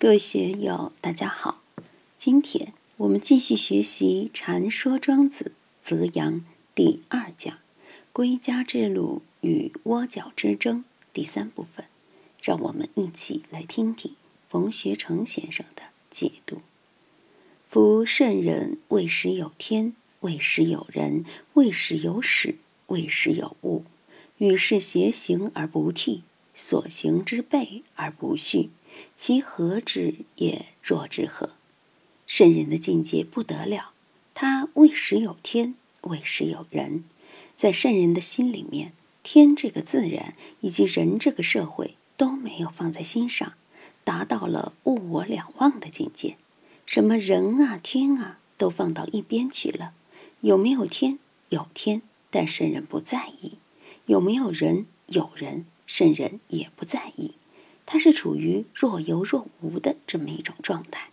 [0.00, 1.60] 各位学友，大家好。
[2.16, 5.50] 今天我们继续学习《禅说庄子》
[5.84, 7.58] 泽阳第二讲
[8.14, 11.86] “归家之路与窝角之争”第三部分。
[12.40, 14.14] 让我们一起来听听
[14.48, 15.82] 冯学成先生的
[16.12, 16.58] 解读。
[17.66, 21.24] 夫圣人为时有天，为时有人，
[21.54, 23.82] 为时有始，为时有物。
[24.36, 26.22] 与世偕行而不替，
[26.54, 28.70] 所行之备而不序。
[29.20, 30.66] 其何之也？
[30.80, 31.50] 若之何？
[32.24, 33.90] 圣人的境界不得了，
[34.32, 37.02] 他为时有天，为时有人。
[37.56, 38.92] 在圣人的心里面，
[39.24, 43.54] 天这个自然以及人这个社会都没有放在心上，
[44.04, 46.36] 达到了物我两忘的境界。
[46.86, 49.94] 什么人啊、天啊，都放到一边去了。
[50.42, 51.18] 有没有天？
[51.48, 53.58] 有天，但圣人不在意；
[54.06, 54.86] 有没有人？
[55.06, 57.32] 有人，圣人也不在意。
[57.98, 61.08] 它是处于若有若无的这么一种状态。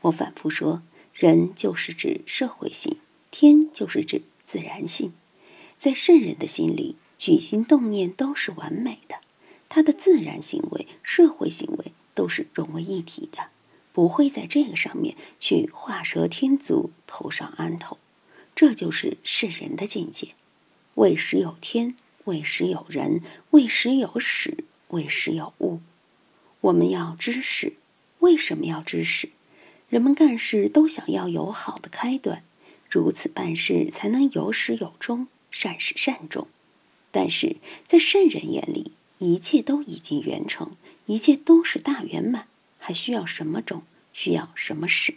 [0.00, 0.80] 我反复说，
[1.12, 2.96] 人就是指社会性，
[3.30, 5.12] 天就是指自然性。
[5.76, 9.16] 在圣人的心里，举心动念都是完美的，
[9.68, 13.50] 他的自然行为、社会行为都是融为一体的，
[13.92, 17.98] 不会在这个上面去画蛇添足、头上安头。
[18.54, 20.28] 这就是圣人的境界。
[20.94, 21.94] 为时有天，
[22.24, 25.80] 为时有人，为时有始，为时有物。
[26.68, 27.74] 我们要知识，
[28.18, 29.30] 为什么要知识？
[29.88, 32.42] 人们干事都想要有好的开端，
[32.90, 36.46] 如此办事才能有始有终，善始善终。
[37.10, 40.72] 但是在圣人眼里，一切都已经圆成，
[41.06, 43.82] 一切都是大圆满，还需要什么种？
[44.12, 45.14] 需要什么始？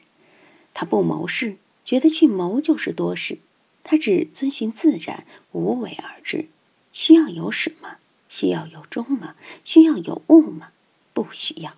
[0.74, 3.40] 他不谋事，觉得去谋就是多事。
[3.84, 6.48] 他只遵循自然，无为而治。
[6.94, 7.98] 需要有始吗？
[8.30, 9.36] 需要有终吗？
[9.66, 10.72] 需要有物吗？
[11.14, 11.74] 不需要，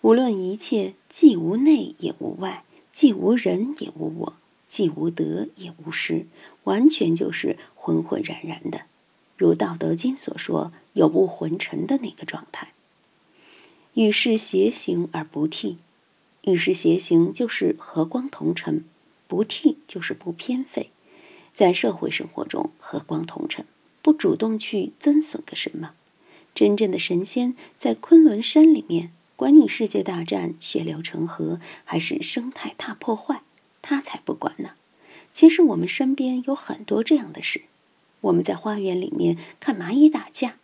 [0.00, 6.26] 无论一切，既无内也无外，既无人也无我，既无得也无失，
[6.64, 8.82] 完全就是浑浑然然的，
[9.36, 12.72] 如《道德经》所说“有不浑沉”的那个状态。
[13.94, 15.78] 与世偕行而不替，
[16.44, 18.84] 与世偕行就是和光同尘，
[19.28, 20.90] 不替就是不偏废。
[21.52, 23.66] 在社会生活中，和光同尘，
[24.00, 25.92] 不主动去增损个什么。
[26.54, 33.42] 真正的神仙在昆仑山里面，管你世界大战、血流成河，还是生态大破坏，
[33.80, 34.72] 他才不管呢。
[35.32, 37.62] 其实我们身边有很多这样的事。
[38.20, 40.56] 我们在花园里面看蚂蚁打架，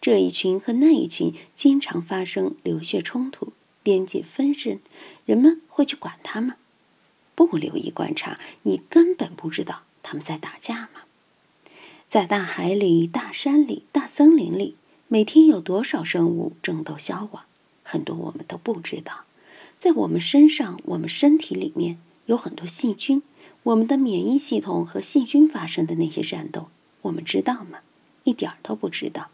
[0.00, 3.52] 这一群和那一群经常发生流血冲突、
[3.82, 4.78] 边界纷争，
[5.26, 6.54] 人们会去管他吗？
[7.34, 11.02] 不留意观察，你根本不知道他们在打架吗？
[12.08, 14.76] 在大海里、大山里、大森林里。
[15.12, 17.42] 每天有多少生物争斗消亡？
[17.82, 19.24] 很多我们都不知道。
[19.78, 23.22] 在我们身上，我们身体里面有很多细菌，
[23.64, 26.68] 我们的免疫系统和细菌发生的那些战斗，
[27.02, 27.80] 我们知道吗？
[28.24, 29.28] 一点儿都不知道。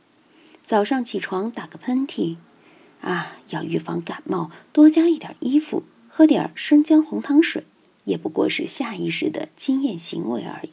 [0.65, 2.39] 早上起床打个喷嚏，
[3.01, 7.63] 啊，要预防感冒，多加一点衣服，喝点生姜红糖水，
[8.03, 10.71] 也不过是下意识的经验行为而已。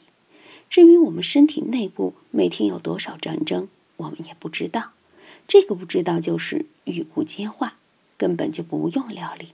[0.67, 3.67] 至于我们身体内部每天有多少战争，
[3.97, 4.93] 我们也不知道。
[5.47, 7.75] 这个不知道就是与物皆化，
[8.17, 9.49] 根本就不用料理。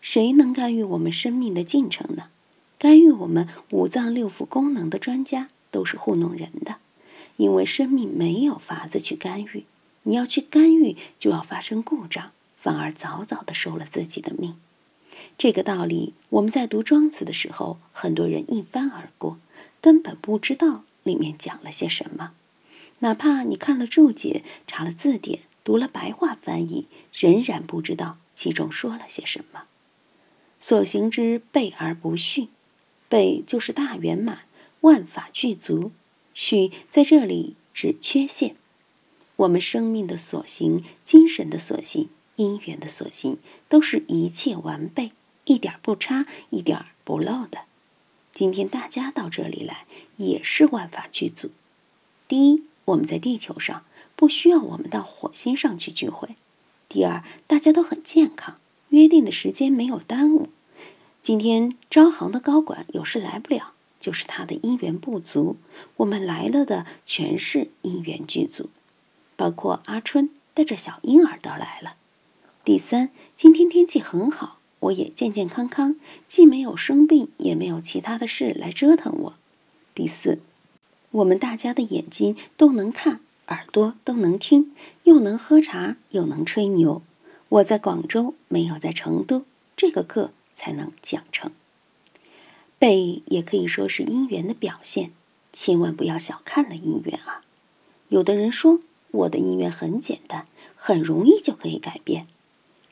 [0.00, 2.28] 谁能干预我们生命的进程呢？
[2.78, 6.76] 干预我们五脏六腑功能的专家都是糊弄人的，
[7.36, 9.64] 因为生命没有法子去干预。
[10.04, 14.56] 你要去干预，就要发生故障，反而早早的收了自己的命。
[15.36, 19.38] 这个道理，我们在读庄子的时候，很多人一翻而过，
[19.82, 22.32] 根本不知道里面讲了些什么。
[23.02, 29.64] 哪怕你看了注解、查了字典、读了白话翻译，仍然不知道其中说了些什么。
[30.58, 32.48] 所行之备而不逊，
[33.08, 34.40] 备就是大圆满，
[34.82, 35.92] 万法具足；
[36.34, 38.56] 序在这里指缺陷。
[39.36, 43.38] 我们生命的所行、精神的所行、因缘的所行，
[43.70, 45.12] 都是一切完备，
[45.46, 47.60] 一点不差，一点不漏的。
[48.34, 49.86] 今天大家到这里来，
[50.18, 51.50] 也是万法具足。
[52.28, 52.64] 第一。
[52.90, 53.84] 我们在地球上
[54.16, 56.36] 不需要我们到火星上去聚会。
[56.88, 58.56] 第二，大家都很健康，
[58.88, 60.48] 约定的时间没有耽误。
[61.22, 65.56] 今天招行的高管有事来不了，就是他的因缘不足。
[65.98, 68.70] 我们来了的全是因缘具足，
[69.36, 71.94] 包括阿春带着小婴儿都来了。
[72.64, 75.96] 第三，今天天气很好，我也健健康康，
[76.26, 79.34] 既没有生病，也没有其他的事来折腾我。
[79.94, 80.40] 第四。
[81.12, 84.72] 我们大家的眼睛都能看，耳朵都能听，
[85.04, 87.02] 又能喝茶，又能吹牛。
[87.48, 89.44] 我在广州没有在成都，
[89.76, 91.50] 这个课才能讲成。
[92.78, 95.10] 背也可以说是因缘的表现，
[95.52, 97.42] 千万不要小看了因缘啊！
[98.08, 98.78] 有的人说
[99.10, 100.46] 我的因缘很简单，
[100.76, 102.28] 很容易就可以改变。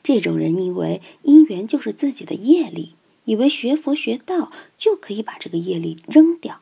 [0.03, 6.59] 这种人因为因缘就是自己的业力，以为学佛学道就可以把这个业力扔掉。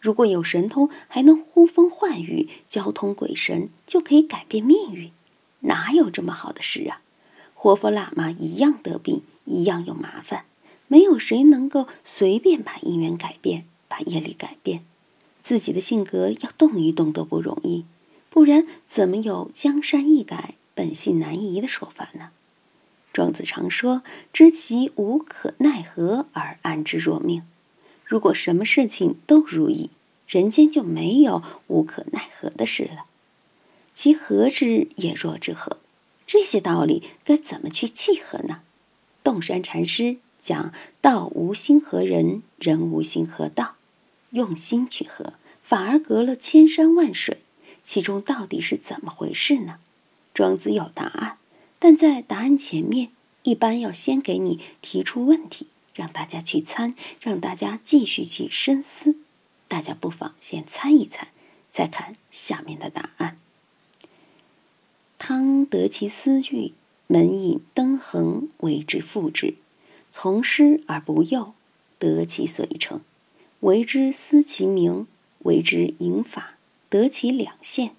[0.00, 5.12] 如果有神通，还能呼风唤雨、交通鬼神，就可以改变命运？
[5.60, 7.02] 哪有这么好的事啊？
[7.54, 10.46] 活佛喇嘛一样得病，一样有麻烦，
[10.88, 14.82] 没有谁能够随便把因缘改变，把业力改变。
[15.42, 17.84] 自己的性格要动一动都不容易，
[18.30, 22.30] 不然怎么有江山易改，本性难移的说法呢？
[23.12, 24.02] 庄子常说
[24.32, 27.42] ：“知其无可奈何而安之若命。”
[28.10, 29.88] 如果什么事情都如意，
[30.26, 33.04] 人间就没有无可奈何的事了。
[33.94, 35.76] 其和之也若之何？
[36.26, 38.62] 这些道理该怎么去契合呢？
[39.22, 43.76] 洞山禅师讲：“道无心合人，人无心合道。
[44.30, 47.38] 用心去合，反而隔了千山万水。
[47.84, 49.76] 其中到底是怎么回事呢？”
[50.34, 51.38] 庄子有答案，
[51.78, 53.10] 但在答案前面，
[53.44, 55.68] 一般要先给你提出问题。
[55.94, 59.16] 让大家去参，让大家继续去深思。
[59.68, 61.28] 大家不妨先参一参，
[61.70, 63.38] 再看下面的答案。
[65.18, 66.72] 汤得其私欲，
[67.06, 69.54] 门引登衡为之复之，
[70.10, 71.54] 从师而不诱，
[71.98, 73.00] 得其遂成；
[73.60, 75.06] 为之思其名，
[75.40, 76.54] 为之引法，
[76.88, 77.94] 得其两线。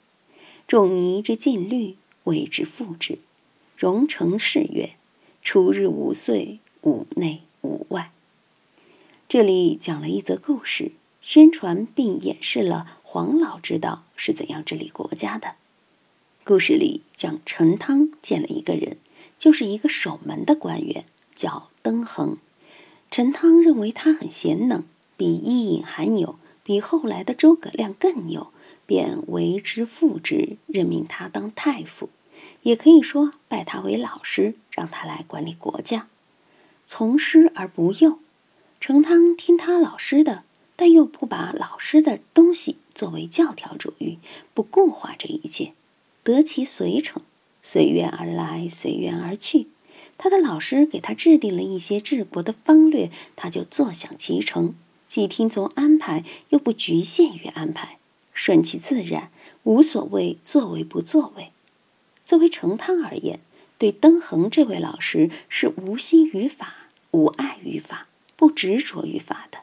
[0.67, 3.19] 仲尼之禁律，为之复之。
[3.77, 4.95] 荣成事曰：
[5.41, 7.41] 初日五岁，五内。
[7.61, 8.11] 五外，
[9.29, 10.91] 这里讲了一则故事，
[11.21, 15.55] 宣传并演示了黄老之道是怎样治理国家的。
[16.43, 18.97] 故事里讲陈汤见了一个人，
[19.37, 21.05] 就是一个守门的官员，
[21.35, 22.37] 叫登衡。
[23.11, 24.83] 陈汤认为他很贤能，
[25.15, 28.51] 比伊尹还牛，比后来的诸葛亮更牛，
[28.85, 32.09] 便为之父之，任命他当太傅，
[32.63, 36.07] 也可以说拜他为老师，让他来管理国家。
[36.93, 38.19] 从师而不诱，
[38.81, 40.43] 程汤听他老师的，
[40.75, 44.19] 但又不把老师的东西作为教条主义，
[44.53, 45.71] 不固化这一切，
[46.21, 47.21] 得其随成，
[47.63, 49.67] 随缘而来，随缘而去。
[50.17, 54.75] 他的老师给他制定了一些治国的方略，他就坐享其成，
[55.07, 57.99] 既听从安排，又不局限于安排，
[58.33, 59.31] 顺其自然，
[59.63, 61.51] 无所谓作为不作为。
[62.25, 63.39] 作为程汤而言，
[63.77, 66.79] 对登衡这位老师是无心于法。
[67.11, 69.59] 无爱于法，不执着于法的。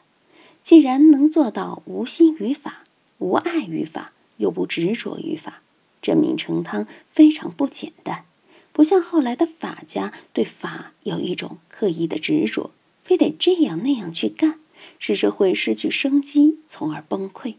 [0.63, 2.83] 既然能做到无心于法、
[3.17, 5.61] 无爱于法，又不执着于法，
[6.01, 8.25] 证明成汤非常不简单。
[8.71, 12.71] 不像后来的法家对法有一种刻意的执着，
[13.03, 14.59] 非得这样那样去干，
[14.99, 17.55] 使社会失去生机，从而崩溃。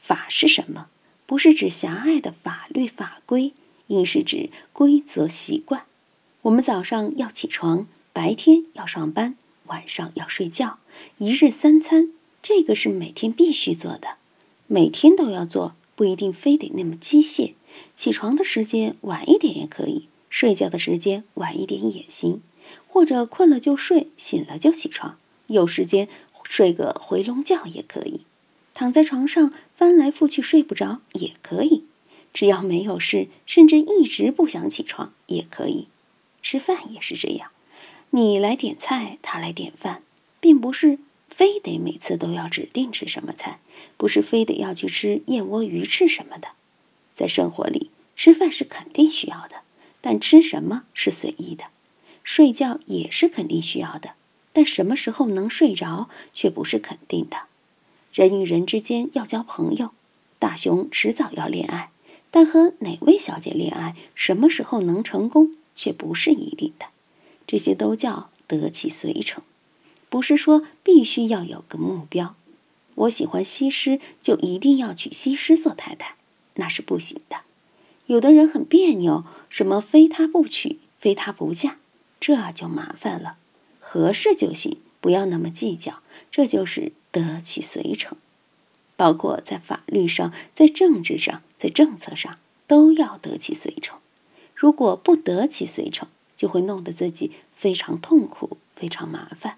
[0.00, 0.88] 法是什么？
[1.26, 3.52] 不是指狭隘的法律法规，
[3.88, 5.84] 应是指规则习惯。
[6.42, 7.86] 我们早上要起床。
[8.16, 9.36] 白天要上班，
[9.66, 10.78] 晚上要睡觉，
[11.18, 14.16] 一日三餐，这个是每天必须做的，
[14.66, 17.52] 每天都要做，不一定非得那么机械。
[17.94, 22.40] 起床的时间晚一点也可以，睡觉的时间晚一点也行，
[22.88, 26.08] 或者困了就睡，醒了就起床，有时间
[26.44, 28.22] 睡个回笼觉也可以，
[28.72, 31.84] 躺在床上翻来覆去睡不着也可以，
[32.32, 35.88] 只要没有事，甚至一直不想起床也可以。
[36.40, 37.50] 吃饭也是这样。
[38.10, 40.02] 你来点菜，他来点饭，
[40.40, 40.98] 并不是
[41.28, 43.58] 非得每次都要指定吃什么菜，
[43.96, 46.48] 不是非得要去吃燕窝鱼翅什么的。
[47.14, 49.56] 在生活里，吃饭是肯定需要的，
[50.00, 51.64] 但吃什么是随意的；
[52.22, 54.12] 睡觉也是肯定需要的，
[54.52, 57.42] 但什么时候能睡着却不是肯定的。
[58.14, 59.90] 人与人之间要交朋友，
[60.38, 61.90] 大雄迟早要恋爱，
[62.30, 66.86] 但和哪位小姐恋爱，什么时候能成功却不是一定的。
[67.46, 69.42] 这些都叫得其随成，
[70.08, 72.34] 不是说必须要有个目标。
[72.94, 76.16] 我喜欢西施，就一定要娶西施做太太，
[76.54, 77.38] 那是不行的。
[78.06, 81.76] 有的人很别扭，什么非他不娶，非他不嫁，
[82.18, 83.36] 这就麻烦了。
[83.80, 86.00] 合适就行，不要那么计较。
[86.30, 88.16] 这就是得其随成，
[88.96, 93.98] 包括在法律上、在政治上、在政策上，都要得其随成。
[94.54, 99.56] 如果不得其随成，就会弄得自己非常痛苦、非常麻烦。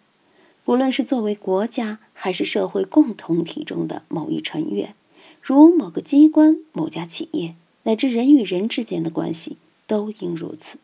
[0.64, 4.94] 不论是作为国家还是社会共同体中的某一成员，
[5.40, 7.54] 如某个机关、某家企业，
[7.84, 9.56] 乃至人与人之间的关系，
[9.86, 10.78] 都应如此。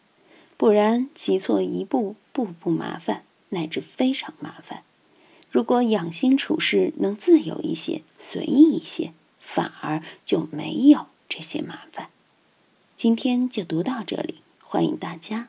[0.57, 4.83] 不然棋错一步，步步麻烦，乃至非常麻烦。
[5.51, 12.09] 如果养心处事能自由一些、随意一些，反而就没有这些麻烦。
[12.97, 15.49] 今天就读到这里，欢迎大家